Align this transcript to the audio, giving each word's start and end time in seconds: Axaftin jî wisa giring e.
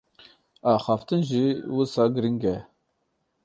Axaftin 0.73 1.21
jî 1.29 1.45
wisa 1.75 2.05
giring 2.13 2.39
e. 2.53 2.55